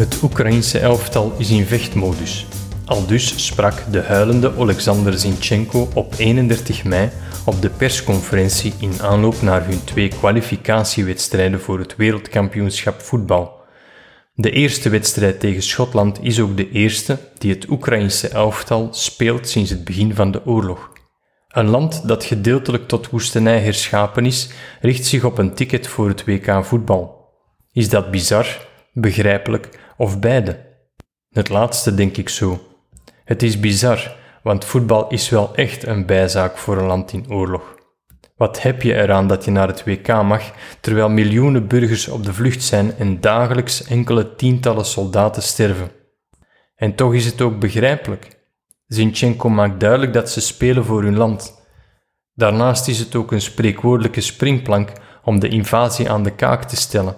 Het 0.00 0.22
Oekraïense 0.22 0.78
elftal 0.78 1.32
is 1.38 1.50
in 1.50 1.66
vechtmodus. 1.66 2.46
Aldus 2.84 3.46
sprak 3.46 3.74
de 3.90 4.02
huilende 4.02 4.56
Oleksandr 4.56 5.12
Zinchenko 5.12 5.88
op 5.94 6.14
31 6.16 6.84
mei 6.84 7.10
op 7.44 7.62
de 7.62 7.70
persconferentie 7.70 8.72
in 8.78 8.92
aanloop 9.00 9.42
naar 9.42 9.66
hun 9.66 9.84
twee 9.84 10.08
kwalificatiewedstrijden 10.08 11.60
voor 11.60 11.78
het 11.78 11.96
wereldkampioenschap 11.96 13.00
voetbal. 13.00 13.60
De 14.34 14.50
eerste 14.50 14.88
wedstrijd 14.88 15.40
tegen 15.40 15.62
Schotland 15.62 16.18
is 16.22 16.40
ook 16.40 16.56
de 16.56 16.70
eerste 16.70 17.18
die 17.38 17.54
het 17.54 17.68
Oekraïense 17.68 18.28
elftal 18.28 18.88
speelt 18.90 19.48
sinds 19.48 19.70
het 19.70 19.84
begin 19.84 20.14
van 20.14 20.30
de 20.30 20.46
oorlog. 20.46 20.90
Een 21.48 21.68
land 21.68 22.08
dat 22.08 22.24
gedeeltelijk 22.24 22.88
tot 22.88 23.10
woestenij 23.10 23.60
herschapen 23.60 24.26
is, 24.26 24.48
richt 24.80 25.06
zich 25.06 25.24
op 25.24 25.38
een 25.38 25.54
ticket 25.54 25.86
voor 25.86 26.08
het 26.08 26.24
WK 26.24 26.64
voetbal. 26.64 27.18
Is 27.72 27.88
dat 27.88 28.10
bizar, 28.10 28.68
begrijpelijk 28.92 29.78
of 29.96 30.18
beide? 30.18 30.68
Het 31.30 31.48
laatste 31.48 31.94
denk 31.94 32.16
ik 32.16 32.28
zo. 32.28 32.60
Het 33.24 33.42
is 33.42 33.60
bizar, 33.60 34.16
want 34.42 34.64
voetbal 34.64 35.08
is 35.08 35.28
wel 35.28 35.54
echt 35.54 35.86
een 35.86 36.06
bijzaak 36.06 36.56
voor 36.56 36.78
een 36.78 36.86
land 36.86 37.12
in 37.12 37.32
oorlog. 37.32 37.78
Wat 38.36 38.62
heb 38.62 38.82
je 38.82 38.94
eraan 38.94 39.26
dat 39.26 39.44
je 39.44 39.50
naar 39.50 39.68
het 39.68 39.84
WK 39.84 40.08
mag, 40.08 40.52
terwijl 40.80 41.08
miljoenen 41.08 41.66
burgers 41.66 42.08
op 42.08 42.24
de 42.24 42.32
vlucht 42.32 42.62
zijn 42.62 42.96
en 42.96 43.20
dagelijks 43.20 43.84
enkele 43.84 44.34
tientallen 44.34 44.84
soldaten 44.84 45.42
sterven? 45.42 45.90
En 46.76 46.94
toch 46.94 47.14
is 47.14 47.26
het 47.26 47.40
ook 47.40 47.58
begrijpelijk. 47.58 48.38
Zinchenko 48.86 49.48
maakt 49.48 49.80
duidelijk 49.80 50.12
dat 50.12 50.30
ze 50.30 50.40
spelen 50.40 50.84
voor 50.84 51.02
hun 51.02 51.16
land. 51.16 51.64
Daarnaast 52.34 52.88
is 52.88 52.98
het 52.98 53.14
ook 53.14 53.32
een 53.32 53.40
spreekwoordelijke 53.40 54.20
springplank 54.20 54.92
om 55.24 55.40
de 55.40 55.48
invasie 55.48 56.10
aan 56.10 56.22
de 56.22 56.34
kaak 56.34 56.64
te 56.64 56.76
stellen. 56.76 57.16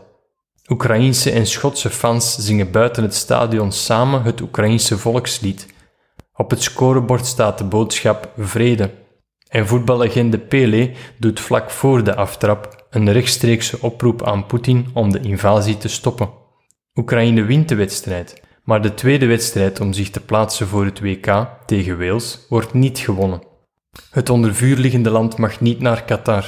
Oekraïense 0.69 1.31
en 1.31 1.47
Schotse 1.47 1.91
fans 1.91 2.35
zingen 2.35 2.71
buiten 2.71 3.03
het 3.03 3.15
stadion 3.15 3.73
samen 3.73 4.23
het 4.23 4.41
Oekraïense 4.41 4.99
volkslied. 4.99 5.67
Op 6.35 6.51
het 6.51 6.63
scorebord 6.63 7.27
staat 7.27 7.59
de 7.59 7.65
boodschap 7.65 8.33
vrede. 8.39 8.91
En 9.49 9.67
voetballegende 9.67 10.39
Pele 10.39 10.93
doet 11.19 11.41
vlak 11.41 11.71
voor 11.71 12.05
de 12.05 12.15
aftrap 12.15 12.87
een 12.91 13.13
rechtstreekse 13.13 13.79
oproep 13.81 14.27
aan 14.27 14.47
Poetin 14.47 14.91
om 14.95 15.13
de 15.13 15.21
invasie 15.21 15.79
te 15.79 15.89
stoppen. 15.89 16.31
Oekraïne 16.95 17.43
wint 17.43 17.69
de 17.69 17.75
wedstrijd, 17.75 18.43
maar 18.65 18.83
de 18.83 18.95
tweede 18.95 19.27
wedstrijd 19.27 19.81
om 19.81 19.93
zich 19.93 20.11
te 20.11 20.21
plaatsen 20.21 20.67
voor 20.67 20.85
het 20.85 21.01
WK 21.01 21.49
tegen 21.67 21.99
Wales 21.99 22.47
wordt 22.49 22.73
niet 22.73 22.99
gewonnen. 22.99 23.43
Het 24.11 24.31
onder 24.31 24.55
vuur 24.55 24.77
liggende 24.77 25.11
land 25.11 25.39
mag 25.39 25.61
niet 25.61 25.81
naar 25.81 26.05
Qatar. 26.05 26.45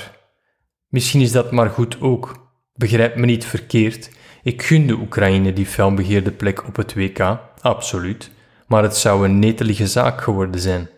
Misschien 0.89 1.21
is 1.21 1.33
dat 1.33 1.53
maar 1.53 1.71
goed 1.71 2.01
ook. 2.01 2.44
Begrijp 2.77 3.17
me 3.17 3.27
niet 3.27 3.45
verkeerd, 3.45 4.11
ik 4.43 4.63
gun 4.63 4.87
de 4.87 4.95
Oekraïne 4.95 5.53
die 5.53 5.67
felbegeerde 5.67 6.31
plek 6.31 6.67
op 6.67 6.77
het 6.77 6.95
WK, 6.95 7.39
absoluut, 7.61 8.31
maar 8.67 8.83
het 8.83 8.97
zou 8.97 9.25
een 9.25 9.39
netelige 9.39 9.87
zaak 9.87 10.21
geworden 10.21 10.61
zijn. 10.61 10.89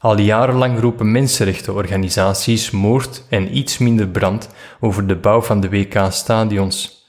Al 0.00 0.18
jarenlang 0.18 0.80
roepen 0.80 1.12
mensenrechtenorganisaties 1.12 2.70
moord 2.70 3.24
en 3.28 3.56
iets 3.56 3.78
minder 3.78 4.08
brand 4.08 4.48
over 4.80 5.06
de 5.06 5.16
bouw 5.16 5.42
van 5.42 5.60
de 5.60 5.68
WK-stadions. 5.68 7.06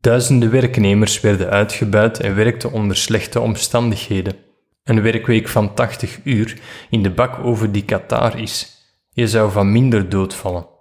Duizenden 0.00 0.50
werknemers 0.50 1.20
werden 1.20 1.50
uitgebuit 1.50 2.20
en 2.20 2.34
werkten 2.34 2.72
onder 2.72 2.96
slechte 2.96 3.40
omstandigheden. 3.40 4.36
Een 4.84 5.02
werkweek 5.02 5.48
van 5.48 5.74
80 5.74 6.20
uur 6.24 6.60
in 6.90 7.02
de 7.02 7.10
bak 7.10 7.38
over 7.38 7.72
die 7.72 7.84
Qatar 7.84 8.38
is. 8.38 8.76
Je 9.10 9.28
zou 9.28 9.50
van 9.50 9.72
minder 9.72 10.08
doodvallen. 10.08 10.73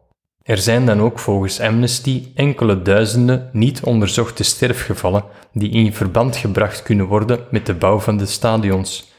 Er 0.44 0.58
zijn 0.58 0.86
dan 0.86 1.02
ook 1.02 1.19
volgens 1.19 1.59
Amnesty 1.59 2.27
enkele 2.36 2.81
duizenden 2.81 3.49
niet 3.53 3.83
onderzochte 3.83 4.44
sterfgevallen 4.44 5.23
die 5.53 5.69
in 5.69 5.94
verband 5.94 6.35
gebracht 6.35 6.83
kunnen 6.83 7.05
worden 7.05 7.39
met 7.52 7.66
de 7.66 7.73
bouw 7.73 8.00
van 8.00 8.17
de 8.17 8.25
stadions. 8.25 9.11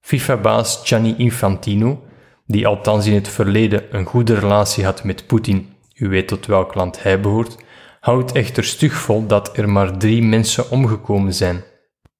FIFA-baas 0.00 0.80
Gianni 0.84 1.14
Infantino, 1.16 2.02
die 2.46 2.66
althans 2.66 3.06
in 3.06 3.14
het 3.14 3.28
verleden 3.28 3.96
een 3.96 4.04
goede 4.04 4.34
relatie 4.34 4.84
had 4.84 5.04
met 5.04 5.26
Poetin, 5.26 5.68
u 5.94 6.08
weet 6.08 6.28
tot 6.28 6.46
welk 6.46 6.74
land 6.74 7.02
hij 7.02 7.20
behoort, 7.20 7.56
houdt 8.00 8.32
echter 8.32 8.64
stug 8.64 8.92
vol 8.92 9.26
dat 9.26 9.56
er 9.56 9.68
maar 9.68 9.98
drie 9.98 10.22
mensen 10.22 10.70
omgekomen 10.70 11.34
zijn. 11.34 11.64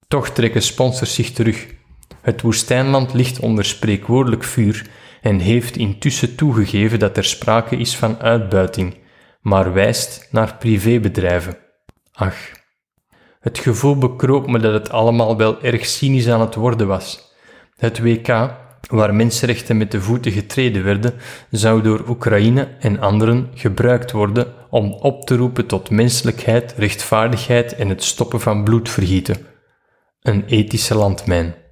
Toch 0.08 0.28
trekken 0.28 0.62
sponsors 0.62 1.14
zich 1.14 1.30
terug. 1.30 1.66
Het 2.20 2.42
woestijnland 2.42 3.12
ligt 3.12 3.40
onder 3.40 3.64
spreekwoordelijk 3.64 4.44
vuur 4.44 4.86
en 5.24 5.38
heeft 5.38 5.76
intussen 5.76 6.34
toegegeven 6.34 6.98
dat 6.98 7.16
er 7.16 7.24
sprake 7.24 7.76
is 7.76 7.96
van 7.96 8.20
uitbuiting, 8.20 8.96
maar 9.40 9.72
wijst 9.72 10.28
naar 10.30 10.56
privébedrijven. 10.58 11.56
Ach, 12.12 12.36
het 13.40 13.58
gevoel 13.58 13.98
bekroop 13.98 14.46
me 14.46 14.58
dat 14.58 14.72
het 14.72 14.90
allemaal 14.90 15.36
wel 15.36 15.62
erg 15.62 15.86
cynisch 15.86 16.28
aan 16.28 16.40
het 16.40 16.54
worden 16.54 16.86
was. 16.86 17.32
Het 17.76 18.00
WK, 18.00 18.28
waar 18.90 19.14
mensenrechten 19.14 19.76
met 19.76 19.90
de 19.90 20.00
voeten 20.00 20.32
getreden 20.32 20.84
werden, 20.84 21.14
zou 21.50 21.82
door 21.82 22.08
Oekraïne 22.08 22.68
en 22.80 23.00
anderen 23.00 23.50
gebruikt 23.54 24.12
worden 24.12 24.46
om 24.70 24.92
op 24.92 25.26
te 25.26 25.36
roepen 25.36 25.66
tot 25.66 25.90
menselijkheid, 25.90 26.74
rechtvaardigheid 26.76 27.74
en 27.74 27.88
het 27.88 28.02
stoppen 28.02 28.40
van 28.40 28.64
bloedvergieten. 28.64 29.36
Een 30.22 30.44
ethische 30.46 30.94
landmijn. 30.94 31.63